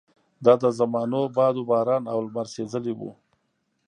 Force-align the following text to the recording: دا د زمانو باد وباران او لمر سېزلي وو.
دا 0.45 0.53
د 0.63 0.65
زمانو 0.79 1.21
باد 1.37 1.55
وباران 1.57 2.03
او 2.13 2.17
لمر 2.25 2.47
سېزلي 2.53 2.93
وو. 2.95 3.11